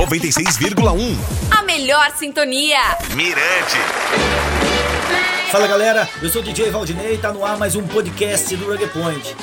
[0.00, 1.14] 96,1.
[1.50, 2.78] A melhor sintonia.
[3.14, 3.76] Mirante.
[5.50, 8.70] Fala galera, eu sou o DJ Valdinei e tá no ar mais um podcast do
[8.70, 9.36] Reggae Point.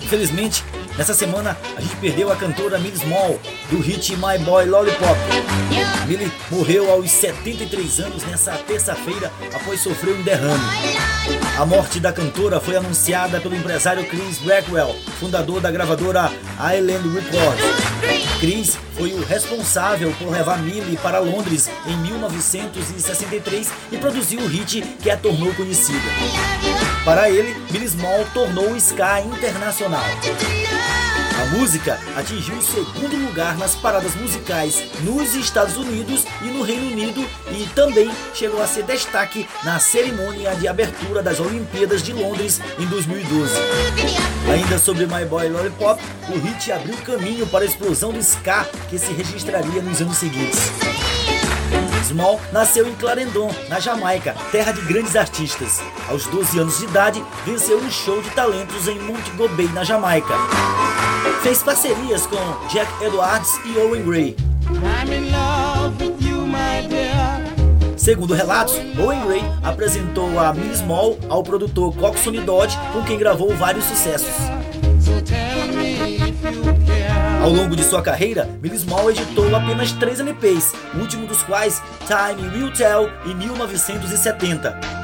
[0.00, 0.62] Infelizmente,
[0.96, 5.18] nessa semana a gente perdeu a cantora Millie Small do hit My Boy Lollipop.
[6.06, 10.62] Millie morreu aos 73 anos nessa terça-feira após sofrer um derrame.
[11.56, 16.32] A morte da cantora foi anunciada pelo empresário Chris Blackwell, fundador da gravadora
[16.76, 18.40] Island Records.
[18.40, 24.82] Chris foi o responsável por levar Millie para Londres em 1963 e produziu o hit
[25.00, 26.00] que a tornou conhecida.
[27.04, 30.04] Para ele, Billy Small tornou o ska internacional.
[31.44, 36.90] A música atingiu o segundo lugar nas paradas musicais nos Estados Unidos e no Reino
[36.90, 42.62] Unido e também chegou a ser destaque na cerimônia de abertura das Olimpíadas de Londres
[42.78, 43.52] em 2012.
[44.50, 48.98] Ainda sobre My Boy Lollipop, o hit abriu caminho para a explosão do ska que
[48.98, 50.72] se registraria nos anos seguintes.
[52.04, 55.82] Small nasceu em Clarendon, na Jamaica, terra de grandes artistas.
[56.08, 60.34] Aos 12 anos de idade, venceu um show de talentos em Montego Bay, na Jamaica.
[61.42, 64.36] Fez parcerias com Jack Edwards e Owen Gray.
[67.96, 73.54] Segundo relatos, Owen Gray apresentou a Millie Small ao produtor Coxon Dodge, com quem gravou
[73.56, 74.34] vários sucessos.
[77.42, 81.82] Ao longo de sua carreira, Millie Small editou apenas três LPs, o último dos quais,
[82.06, 85.03] Time Will Tell, em 1970.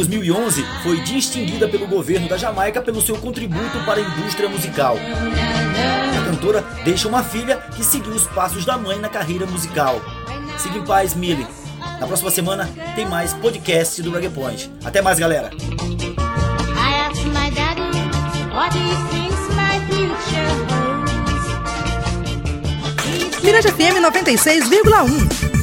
[0.00, 4.96] 2011, foi distinguida pelo governo da Jamaica pelo seu contributo para a indústria musical.
[4.96, 10.00] A cantora deixa uma filha que seguiu os passos da mãe na carreira musical.
[10.56, 11.46] Siga em paz, Millie.
[12.00, 14.72] Na próxima semana tem mais podcast do Reggae Point.
[14.82, 15.50] Até mais, galera!
[23.42, 25.49] Mirante FM 96,1.